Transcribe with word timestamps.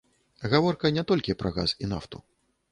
Гаворка 0.53 0.91
не 0.97 1.03
толькі 1.13 1.37
пра 1.43 1.53
газ 1.61 1.77
і 1.85 1.93
нафту. 1.95 2.27